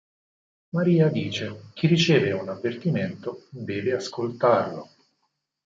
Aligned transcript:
Maria 0.71 1.09
dice: 1.09 1.65
"Chi 1.75 1.85
riceve 1.85 2.31
un 2.31 2.49
avvertimento 2.49 3.45
deve 3.51 3.93
ascoltarlo". 3.93 4.89